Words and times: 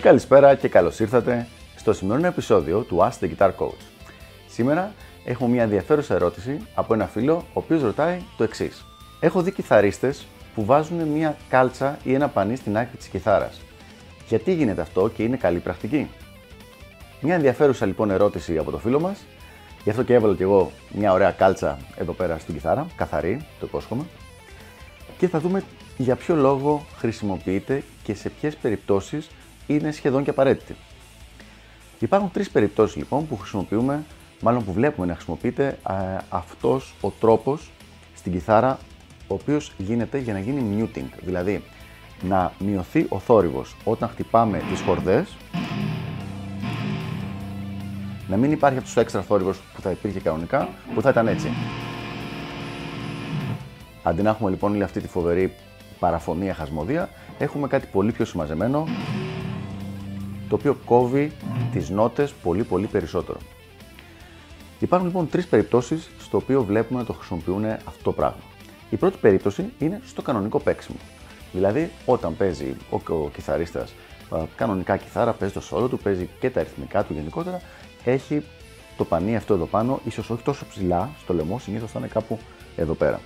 Καλησπέρα 0.00 0.54
και 0.54 0.68
καλώς 0.68 1.00
ήρθατε 1.00 1.46
στο 1.76 1.92
σημερινό 1.92 2.26
επεισόδιο 2.26 2.80
του 2.82 2.98
Ask 3.00 3.24
the 3.24 3.30
Guitar 3.36 3.50
Coach. 3.58 3.80
Σήμερα 4.48 4.92
έχω 5.24 5.46
μια 5.46 5.62
ενδιαφέρουσα 5.62 6.14
ερώτηση 6.14 6.66
από 6.74 6.94
ένα 6.94 7.06
φίλο 7.06 7.34
ο 7.34 7.42
οποίος 7.52 7.82
ρωτάει 7.82 8.20
το 8.36 8.44
εξής. 8.44 8.84
Έχω 9.20 9.42
δει 9.42 9.52
κιθαρίστες 9.52 10.26
που 10.54 10.64
βάζουν 10.64 11.08
μια 11.08 11.36
κάλτσα 11.48 11.98
ή 12.02 12.14
ένα 12.14 12.28
πανί 12.28 12.56
στην 12.56 12.76
άκρη 12.76 12.96
της 12.96 13.06
κιθάρας. 13.06 13.60
Γιατί 14.28 14.54
γίνεται 14.54 14.80
αυτό 14.80 15.08
και 15.08 15.22
είναι 15.22 15.36
καλή 15.36 15.58
πρακτική; 15.58 16.10
Μια 17.20 17.34
ενδιαφέρουσα 17.34 17.86
λοιπόν 17.86 18.10
ερώτηση 18.10 18.58
από 18.58 18.70
το 18.70 18.78
φίλο 18.78 19.00
μας. 19.00 19.24
Γι' 19.84 19.90
αυτό 19.90 20.02
και 20.02 20.14
έβαλα 20.14 20.34
κι 20.34 20.42
εγώ 20.42 20.72
μια 20.92 21.12
ωραία 21.12 21.30
κάλτσα 21.30 21.78
εδώ 21.96 22.12
πέρα 22.12 22.38
στην 22.38 22.54
κιθάρα, 22.54 22.86
καθαρή, 22.96 23.46
το 23.60 23.66
υπόσχομαι. 23.66 24.04
Και 25.18 25.28
θα 25.28 25.40
δούμε 25.40 25.62
για 25.96 26.16
ποιο 26.16 26.34
λόγο 26.34 26.84
χρησιμοποιείται 26.96 27.82
και 28.02 28.14
σε 28.14 28.28
ποιες 28.28 28.56
περιπτώσεις 28.56 29.30
είναι 29.66 29.90
σχεδόν 29.90 30.24
και 30.24 30.30
απαραίτητη. 30.30 30.74
Υπάρχουν 31.98 32.30
τρεις 32.30 32.50
περιπτώσεις 32.50 32.96
λοιπόν 32.96 33.26
που 33.28 33.36
χρησιμοποιούμε, 33.36 34.04
μάλλον 34.40 34.64
που 34.64 34.72
βλέπουμε 34.72 35.06
να 35.06 35.14
χρησιμοποιείται 35.14 35.78
α, 35.82 35.94
αυτός 36.28 36.94
ο 37.00 37.10
τρόπος 37.10 37.70
στην 38.14 38.32
κιθάρα 38.32 38.78
ο 39.26 39.34
οποίος 39.34 39.72
γίνεται 39.78 40.18
για 40.18 40.32
να 40.32 40.38
γίνει 40.38 40.88
muting, 40.94 41.18
δηλαδή 41.20 41.62
να 42.22 42.52
μειωθεί 42.58 43.06
ο 43.08 43.18
θόρυβος 43.18 43.76
όταν 43.84 44.08
χτυπάμε 44.08 44.62
τις 44.70 44.80
χορδές 44.80 45.36
να 48.28 48.36
μην 48.36 48.52
υπάρχει 48.52 48.78
αυτός 48.78 48.96
ο 48.96 49.00
έξτρα 49.00 49.22
θόρυβος 49.22 49.60
που 49.74 49.80
θα 49.80 49.90
υπήρχε 49.90 50.20
κανονικά, 50.20 50.68
που 50.94 51.02
θα 51.02 51.10
ήταν 51.10 51.26
έτσι. 51.26 51.48
Αντί 54.02 54.22
να 54.22 54.30
έχουμε 54.30 54.50
λοιπόν 54.50 54.72
όλη 54.72 54.82
αυτή 54.82 55.00
τη 55.00 55.08
φοβερή 55.08 55.54
παραφωνία 55.98 56.54
χασμοδία, 56.54 57.08
έχουμε 57.38 57.68
κάτι 57.68 57.86
πολύ 57.92 58.12
πιο 58.12 58.24
συμμαζεμένο, 58.24 58.86
το 60.48 60.54
οποίο 60.54 60.76
κόβει 60.84 61.32
τις 61.72 61.90
νότες 61.90 62.32
πολύ 62.32 62.64
πολύ 62.64 62.86
περισσότερο. 62.86 63.38
Υπάρχουν 64.78 65.08
λοιπόν 65.08 65.28
τρεις 65.28 65.46
περιπτώσεις 65.46 66.10
στο 66.18 66.36
οποίο 66.36 66.64
βλέπουμε 66.64 67.00
να 67.00 67.06
το 67.06 67.12
χρησιμοποιούν 67.12 67.64
αυτό 67.64 68.02
το 68.02 68.12
πράγμα. 68.12 68.42
Η 68.90 68.96
πρώτη 68.96 69.16
περίπτωση 69.20 69.72
είναι 69.78 70.00
στο 70.04 70.22
κανονικό 70.22 70.58
παίξιμο. 70.58 70.98
Δηλαδή, 71.52 71.90
όταν 72.04 72.36
παίζει 72.36 72.76
ο, 72.90 73.14
ο 73.14 73.30
κιθαρίστας 73.34 73.94
κανονικά 74.56 74.96
κιθάρα, 74.96 75.32
παίζει 75.32 75.54
το 75.54 75.60
σόλο 75.60 75.88
του, 75.88 75.98
παίζει 75.98 76.28
και 76.40 76.50
τα 76.50 76.60
αριθμικά 76.60 77.04
του 77.04 77.12
γενικότερα, 77.12 77.60
έχει 78.04 78.42
το 78.96 79.04
πανί 79.04 79.36
αυτό 79.36 79.54
εδώ 79.54 79.64
πάνω, 79.64 80.00
ίσως 80.04 80.30
όχι 80.30 80.42
τόσο 80.42 80.66
ψηλά 80.70 81.10
στο 81.22 81.34
λαιμό, 81.34 81.58
συνήθως 81.58 81.90
θα 81.90 81.98
είναι 81.98 82.08
κάπου 82.08 82.38
εδώ 82.76 82.94
πέρα. 82.94 83.20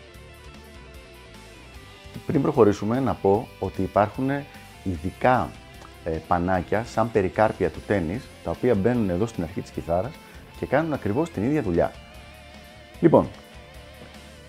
Πριν 2.26 2.42
προχωρήσουμε 2.42 3.00
να 3.00 3.14
πω 3.14 3.48
ότι 3.58 3.82
υπάρχουν 3.82 4.30
ειδικά 4.84 5.50
ε, 6.04 6.10
πανάκια 6.10 6.84
σαν 6.84 7.10
περικάρπια 7.10 7.70
του 7.70 7.80
τέννις, 7.86 8.22
τα 8.44 8.50
οποία 8.50 8.74
μπαίνουν 8.74 9.10
εδώ 9.10 9.26
στην 9.26 9.42
αρχή 9.42 9.60
της 9.60 9.70
κιθάρας 9.70 10.12
και 10.58 10.66
κάνουν 10.66 10.92
ακριβώς 10.92 11.30
την 11.30 11.42
ίδια 11.42 11.62
δουλειά. 11.62 11.92
Λοιπόν, 13.00 13.28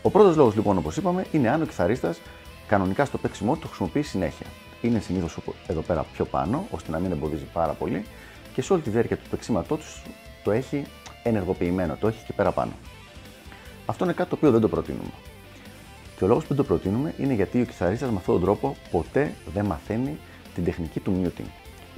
ο 0.01 0.09
πρώτος 0.09 0.35
λόγος 0.35 0.55
λοιπόν 0.55 0.77
όπως 0.77 0.97
είπαμε 0.97 1.25
είναι 1.31 1.49
αν 1.49 1.61
ο 1.61 1.65
κιθαρίστας 1.65 2.19
κανονικά 2.67 3.05
στο 3.05 3.17
παίξιμό 3.17 3.55
το 3.55 3.67
χρησιμοποιεί 3.67 4.01
συνέχεια. 4.01 4.45
Είναι 4.81 4.99
συνήθως 4.99 5.37
εδώ 5.67 5.81
πέρα 5.81 6.05
πιο 6.13 6.25
πάνω, 6.25 6.67
ώστε 6.71 6.91
να 6.91 6.99
μην 6.99 7.11
εμποδίζει 7.11 7.45
πάρα 7.53 7.73
πολύ 7.73 8.05
και 8.53 8.61
σε 8.61 8.73
όλη 8.73 8.81
τη 8.81 8.89
διάρκεια 8.89 9.17
του 9.17 9.29
παίξηματό 9.29 9.75
τους 9.75 10.01
το 10.43 10.51
έχει 10.51 10.83
ενεργοποιημένο, 11.23 11.97
το 11.99 12.07
έχει 12.07 12.25
και 12.25 12.33
πέρα 12.33 12.51
πάνω. 12.51 12.71
Αυτό 13.85 14.03
είναι 14.03 14.13
κάτι 14.13 14.29
το 14.29 14.35
οποίο 14.35 14.51
δεν 14.51 14.61
το 14.61 14.67
προτείνουμε. 14.67 15.11
Και 16.17 16.23
ο 16.23 16.27
λόγος 16.27 16.43
που 16.43 16.49
δεν 16.49 16.57
το 16.57 16.63
προτείνουμε 16.63 17.13
είναι 17.17 17.33
γιατί 17.33 17.61
ο 17.61 17.65
κιθαρίστας 17.65 18.09
με 18.09 18.17
αυτόν 18.17 18.35
τον 18.35 18.43
τρόπο 18.43 18.75
ποτέ 18.91 19.33
δεν 19.53 19.65
μαθαίνει 19.65 20.17
την 20.55 20.63
τεχνική 20.63 20.99
του 20.99 21.21
muting. 21.23 21.49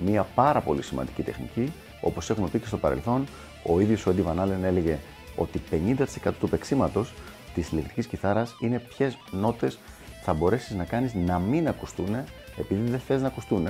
Μία 0.05 0.23
πάρα 0.35 0.61
πολύ 0.61 0.81
σημαντική 0.81 1.21
τεχνική, 1.21 1.73
όπως 2.01 2.29
έχουμε 2.29 2.47
πει 2.47 2.59
και 2.59 2.67
στο 2.67 2.77
παρελθόν, 2.77 3.25
ο 3.63 3.79
ίδιος 3.79 4.05
ο 4.05 4.13
Eddie 4.15 4.31
Van 4.31 4.43
Allen 4.43 4.63
έλεγε 4.63 4.99
ότι 5.35 5.61
50% 5.71 6.31
του 6.39 6.49
παίξήματο 6.49 7.05
της 7.53 7.71
ηλεκτρικής 7.71 8.07
κιθάρας 8.07 8.55
είναι 8.59 8.79
ποιες 8.79 9.17
νότες 9.31 9.79
θα 10.21 10.33
μπορέσεις 10.33 10.75
να 10.75 10.83
κάνεις 10.83 11.13
να 11.13 11.39
μην 11.39 11.67
ακουστούν 11.67 12.15
επειδή 12.57 12.89
δεν 12.89 12.99
θες 12.99 13.21
να 13.21 13.27
ακουστούν 13.27 13.67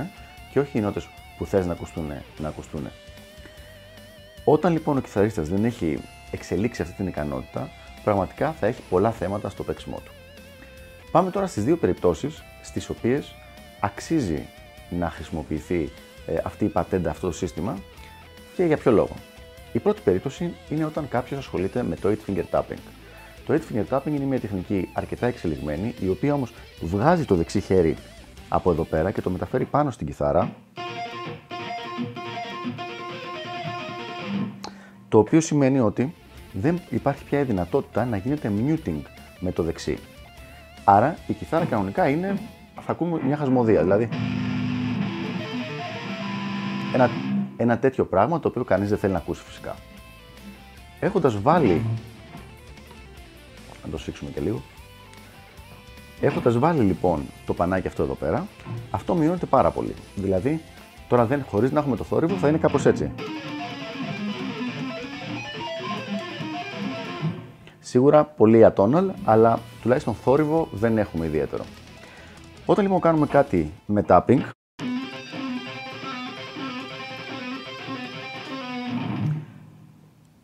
και 0.51 0.59
όχι 0.59 0.77
οι 0.77 0.81
νότες 0.81 1.07
που 1.41 1.47
θες 1.47 1.65
να 1.65 1.71
ακουστούν 1.71 2.11
να 2.37 2.47
ακουστούν. 2.47 2.87
Όταν 4.43 4.73
λοιπόν 4.73 4.97
ο 4.97 5.01
κιθαρίστας 5.01 5.49
δεν 5.49 5.65
έχει 5.65 5.99
εξελίξει 6.31 6.81
αυτή 6.81 6.93
την 6.93 7.07
ικανότητα, 7.07 7.69
πραγματικά 8.03 8.51
θα 8.51 8.67
έχει 8.67 8.81
πολλά 8.89 9.11
θέματα 9.11 9.49
στο 9.49 9.63
παίξιμό 9.63 10.01
του. 10.05 10.11
Πάμε 11.11 11.31
τώρα 11.31 11.47
στις 11.47 11.63
δύο 11.63 11.77
περιπτώσεις 11.77 12.43
στις 12.61 12.89
οποίες 12.89 13.35
αξίζει 13.79 14.45
να 14.89 15.09
χρησιμοποιηθεί 15.09 15.89
ε, 16.25 16.35
αυτή 16.43 16.65
η 16.65 16.67
πατέντα, 16.67 17.09
αυτό 17.09 17.27
το 17.27 17.33
σύστημα 17.33 17.77
και 18.55 18.63
για 18.63 18.77
ποιο 18.77 18.91
λόγο. 18.91 19.15
Η 19.73 19.79
πρώτη 19.79 20.01
περίπτωση 20.03 20.53
είναι 20.69 20.85
όταν 20.85 21.07
κάποιος 21.07 21.39
ασχολείται 21.39 21.83
με 21.83 21.95
το 21.95 22.09
8 22.27 22.29
finger 22.29 22.45
tapping. 22.51 22.81
Το 23.45 23.53
8 23.53 23.73
finger 23.73 23.97
tapping 23.97 24.07
είναι 24.15 24.25
μια 24.25 24.39
τεχνική 24.39 24.89
αρκετά 24.93 25.27
εξελιγμένη, 25.27 25.93
η 25.99 26.09
οποία 26.09 26.33
όμως 26.33 26.53
βγάζει 26.81 27.25
το 27.25 27.35
δεξί 27.35 27.59
χέρι 27.59 27.97
από 28.49 28.71
εδώ 28.71 28.83
πέρα 28.83 29.11
και 29.11 29.21
το 29.21 29.29
μεταφέρει 29.29 29.65
πάνω 29.65 29.91
στην 29.91 30.07
κιθάρα. 30.07 30.55
Το 35.11 35.17
οποίο 35.17 35.41
σημαίνει 35.41 35.79
ότι 35.79 36.13
δεν 36.53 36.79
υπάρχει 36.89 37.23
πια 37.23 37.39
η 37.39 37.43
δυνατότητα 37.43 38.05
να 38.05 38.17
γίνεται 38.17 38.51
muting 38.67 39.01
με 39.39 39.51
το 39.51 39.63
δεξί. 39.63 39.97
Άρα 40.83 41.17
η 41.27 41.33
κιθάρα 41.33 41.65
κανονικά 41.65 42.09
είναι, 42.09 42.39
θα 42.81 42.91
ακούμε 42.91 43.19
μια 43.25 43.37
χασμοδία, 43.37 43.81
δηλαδή 43.81 44.09
ένα, 46.93 47.09
ένα 47.57 47.77
τέτοιο 47.77 48.05
πράγμα 48.05 48.39
το 48.39 48.47
οποίο 48.47 48.63
κανείς 48.63 48.89
δεν 48.89 48.97
θέλει 48.97 49.13
να 49.13 49.19
ακούσει 49.19 49.43
φυσικά. 49.43 49.75
Έχοντας 50.99 51.41
βάλει, 51.41 51.85
να 53.83 53.91
το 53.91 53.97
σφίξουμε 53.97 54.29
και 54.31 54.39
λίγο, 54.39 54.61
έχοντας 56.21 56.57
βάλει 56.57 56.81
λοιπόν 56.81 57.23
το 57.45 57.53
πανάκι 57.53 57.87
αυτό 57.87 58.03
εδώ 58.03 58.13
πέρα, 58.13 58.47
αυτό 58.91 59.15
μειώνεται 59.15 59.45
πάρα 59.45 59.71
πολύ. 59.71 59.93
Δηλαδή, 60.15 60.61
τώρα 61.07 61.25
δεν, 61.25 61.45
χωρίς 61.49 61.71
να 61.71 61.79
έχουμε 61.79 61.95
το 61.95 62.03
θόρυβο 62.03 62.35
θα 62.35 62.47
είναι 62.47 62.57
κάπως 62.57 62.85
έτσι. 62.85 63.11
Σίγουρα 67.91 68.23
πολύ 68.25 68.67
atonal, 68.73 69.09
αλλά 69.23 69.59
τουλάχιστον 69.81 70.13
θόρυβο 70.13 70.67
δεν 70.71 70.97
έχουμε 70.97 71.25
ιδιαίτερο. 71.25 71.63
Όταν 72.65 72.83
λοιπόν 72.83 72.99
κάνουμε 72.99 73.25
κάτι 73.25 73.71
με 73.85 74.05
tapping, 74.07 74.39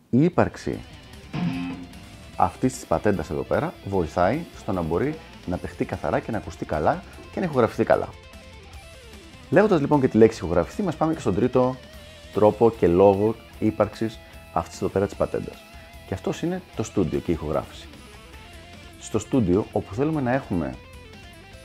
η 0.10 0.24
ύπαρξη 0.24 0.80
αυτής 2.36 2.74
της 2.74 2.86
πατέντας 2.86 3.30
εδώ 3.30 3.42
πέρα 3.42 3.74
βοηθάει 3.86 4.40
στο 4.58 4.72
να 4.72 4.82
μπορεί 4.82 5.16
να 5.46 5.58
παιχτεί 5.58 5.86
καθαρά 5.86 6.20
και 6.20 6.32
να 6.32 6.38
ακουστεί 6.38 6.66
καλά 6.66 7.04
και 7.32 7.40
να 7.40 7.46
ηχογραφηθεί 7.46 7.84
καλά. 7.84 8.10
Λέγοντας 9.50 9.80
λοιπόν 9.80 10.02
και 10.02 10.08
τη 10.08 10.18
λέξη 10.18 10.38
ηχογραφηθεί, 10.38 10.84
μας 10.84 10.96
πάμε 10.96 11.14
και 11.14 11.20
στον 11.20 11.36
τρίτο 11.36 11.76
τρόπο 12.34 12.72
και 12.72 12.88
λόγο 12.88 13.36
ύπαρξης 13.60 14.20
αυτής 14.54 14.82
εδώ 14.82 14.90
πέρα 14.90 15.06
της 15.06 15.16
πατέντας. 15.16 15.67
Και 16.08 16.14
αυτός 16.14 16.42
είναι 16.42 16.62
το 16.76 16.84
στούντιο 16.84 17.20
και 17.20 17.32
η 17.32 17.34
ηχογράφηση. 17.34 17.88
Στο 19.00 19.20
στούντιο, 19.20 19.66
όπου 19.72 19.94
θέλουμε 19.94 20.22
να 20.22 20.34
έχουμε 20.34 20.74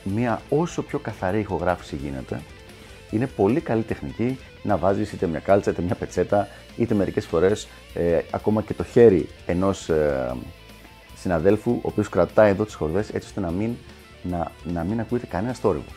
μια 0.03 0.41
όσο 0.49 0.81
πιο 0.81 0.99
καθαρή 0.99 1.39
ηχογράφηση 1.39 1.95
γίνεται, 1.95 2.41
είναι 3.11 3.27
πολύ 3.27 3.59
καλή 3.59 3.81
τεχνική 3.81 4.39
να 4.63 4.77
βάζεις 4.77 5.11
είτε 5.11 5.27
μια 5.27 5.39
κάλτσα, 5.39 5.71
είτε 5.71 5.81
μια 5.81 5.95
πετσέτα, 5.95 6.47
είτε 6.77 6.93
μερικές 6.93 7.25
φορές 7.25 7.67
ε, 7.93 8.19
ακόμα 8.31 8.61
και 8.61 8.73
το 8.73 8.83
χέρι 8.83 9.29
ενός 9.45 9.89
ε, 9.89 10.35
συναδέλφου, 11.17 11.71
ο 11.71 11.81
οποίος 11.81 12.09
κρατάει 12.09 12.49
εδώ 12.49 12.65
τις 12.65 12.73
χορδές 12.73 13.09
έτσι 13.09 13.27
ώστε 13.27 13.39
να 13.39 13.51
μην, 13.51 13.75
να, 14.23 14.51
να 14.63 14.83
μην 14.83 14.99
ακούγεται 14.99 15.27
κανένας 15.27 15.59
θόρυβος. 15.59 15.93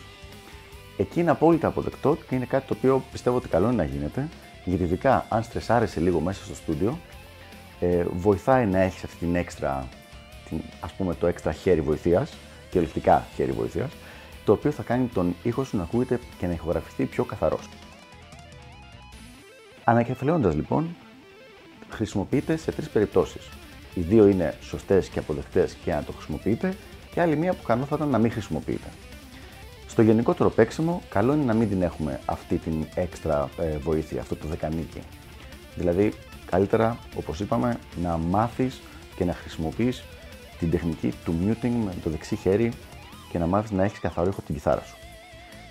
Εκεί 0.97 1.21
είναι 1.21 1.31
απόλυτα 1.31 1.67
αποδεκτό 1.67 2.19
και 2.29 2.35
είναι 2.35 2.45
κάτι 2.45 2.67
το 2.67 2.75
οποίο 2.79 3.03
πιστεύω 3.13 3.37
ότι 3.37 3.49
καλό 3.49 3.67
είναι 3.67 3.77
να 3.77 3.85
γίνεται, 3.85 4.29
γιατί 4.65 4.83
ειδικά 4.83 5.27
αν 5.29 5.43
στρεσάρεσαι 5.43 6.01
λίγο 6.01 6.21
μέσα 6.21 6.45
στο 6.45 6.55
στούντιο, 6.55 6.99
ε, 7.81 8.05
βοηθάει 8.13 8.67
να 8.67 8.79
έχεις 8.79 9.05
αυτή 9.05 9.17
την 9.17 9.37
έξτρα, 9.37 9.89
την, 10.49 10.61
ας 10.81 10.93
πούμε 10.93 11.15
το 11.15 11.27
έξτρα 11.27 11.53
χέρι 11.53 11.81
βοηθείας, 11.81 12.37
κυριολεκτικά 12.71 13.27
χέρι 13.35 13.53
βοηθείας, 13.53 13.91
το 14.45 14.53
οποίο 14.53 14.71
θα 14.71 14.83
κάνει 14.83 15.07
τον 15.07 15.35
ήχο 15.43 15.65
σου 15.65 15.77
να 15.77 15.83
ακούγεται 15.83 16.21
και 16.39 16.47
να 16.47 16.53
ηχογραφηθεί 16.53 17.05
πιο 17.05 17.25
καθαρός. 17.25 17.69
Ανακεφαλαιώντας 19.85 20.55
λοιπόν, 20.55 20.97
χρησιμοποιείται 21.89 22.57
σε 22.57 22.73
τρεις 22.73 22.89
περιπτώσεις. 22.89 23.49
Οι 23.95 24.01
δύο 24.01 24.27
είναι 24.27 24.55
σωστές 24.61 25.09
και 25.09 25.19
αποδεκτές 25.19 25.77
και 25.85 25.93
αν 25.93 26.05
το 26.05 26.13
χρησιμοποιείτε 26.13 26.77
και 27.13 27.21
άλλη 27.21 27.37
μία 27.37 27.53
που 27.53 27.63
καλό 27.63 27.85
θα 27.85 27.97
ήταν 27.97 28.09
να 28.09 28.19
μην 28.19 28.31
χρησιμοποιείτε. 28.31 28.89
Στο 29.87 30.03
γενικότερο 30.03 30.51
παίξιμο, 30.51 31.03
καλό 31.09 31.33
είναι 31.33 31.45
να 31.45 31.55
μην 31.55 31.69
την 31.69 31.83
έχουμε 31.83 32.21
αυτή 32.25 32.57
την 32.57 32.87
έξτρα 32.95 33.49
ε, 33.59 33.79
βοήθεια, 33.79 34.21
αυτό 34.21 34.37
το 34.37 34.49
δεκανίκι. 34.49 35.01
Δηλαδή, 35.77 36.13
Καλύτερα, 36.51 36.99
όπως 37.17 37.41
είπαμε, 37.41 37.79
να 38.03 38.17
μάθεις 38.17 38.81
και 39.17 39.25
να 39.25 39.33
χρησιμοποιείς 39.33 40.05
την 40.59 40.71
τεχνική 40.71 41.13
του 41.25 41.35
muting 41.45 41.71
με 41.85 41.95
το 42.03 42.11
δεξί 42.11 42.37
χέρι 42.37 42.73
και 43.31 43.39
να 43.39 43.47
μάθεις 43.47 43.71
να 43.71 43.85
έχεις 43.85 44.01
καθαρό 44.01 44.29
ήχο 44.29 44.41
την 44.47 44.55
κιθάρα 44.55 44.83
σου. 44.83 44.97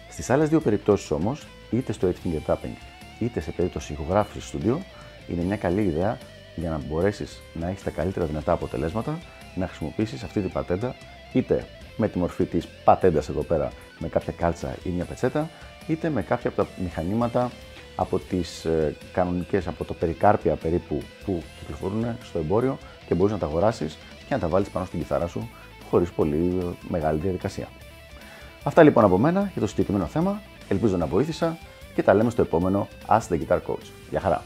Στις 0.09 0.29
άλλες 0.29 0.49
δύο 0.49 0.59
περιπτώσεις 0.59 1.11
όμως, 1.11 1.47
είτε 1.71 1.91
στο 1.91 2.07
8 2.07 2.11
finger 2.11 2.51
tapping 2.51 2.75
είτε 3.19 3.39
σε 3.39 3.51
περίπτωση 3.51 3.93
ηχογράφησης 3.93 4.43
στο 4.43 4.57
στούντιο, 4.57 4.81
είναι 5.27 5.41
μια 5.43 5.57
καλή 5.57 5.81
ιδέα 5.81 6.17
για 6.55 6.69
να 6.69 6.77
μπορέσεις 6.77 7.41
να 7.53 7.67
έχεις 7.67 7.83
τα 7.83 7.89
καλύτερα 7.89 8.25
δυνατά 8.25 8.51
αποτελέσματα, 8.51 9.19
να 9.55 9.67
χρησιμοποιήσεις 9.67 10.23
αυτή 10.23 10.41
την 10.41 10.51
πατέντα 10.51 10.95
είτε 11.33 11.65
με 11.97 12.07
τη 12.07 12.17
μορφή 12.17 12.45
της 12.45 12.67
πατέντας 12.83 13.29
εδώ 13.29 13.41
πέρα 13.41 13.71
με 13.99 14.07
κάποια 14.07 14.33
κάλτσα 14.37 14.75
ή 14.83 14.89
μια 14.89 15.05
πετσέτα, 15.05 15.49
είτε 15.87 16.09
με 16.09 16.21
κάποια 16.21 16.49
από 16.49 16.63
τα 16.63 16.69
μηχανήματα 16.83 17.51
από 17.95 18.19
τις 18.19 18.65
ε, 18.65 18.95
κανονικές, 19.13 19.67
από 19.67 19.83
το 19.83 19.93
περικάρπια 19.93 20.55
περίπου 20.55 21.01
που 21.25 21.43
κυκλοφορούν 21.59 22.05
στο 22.23 22.39
εμπόριο 22.39 22.77
και 23.07 23.15
μπορείς 23.15 23.33
να 23.33 23.39
τα 23.39 23.45
αγοράσεις 23.45 23.97
και 24.27 24.33
να 24.33 24.39
τα 24.39 24.47
βάλεις 24.47 24.69
πάνω 24.69 24.85
στην 24.85 24.99
κιθάρα 24.99 25.27
σου 25.27 25.49
χωρίς 25.89 26.11
πολύ 26.11 26.75
μεγάλη 26.87 27.19
διαδικασία. 27.19 27.67
Αυτά 28.63 28.83
λοιπόν 28.83 29.03
από 29.03 29.17
μένα 29.17 29.49
για 29.53 29.61
το 29.61 29.67
συγκεκριμένο 29.67 30.05
θέμα. 30.05 30.41
Ελπίζω 30.67 30.97
να 30.97 31.05
βοήθησα 31.05 31.57
και 31.95 32.03
τα 32.03 32.13
λέμε 32.13 32.29
στο 32.29 32.41
επόμενο 32.41 32.87
Ask 33.07 33.27
the 33.29 33.39
Guitar 33.39 33.59
Coach. 33.67 33.87
Γεια 34.09 34.19
χαρά! 34.19 34.43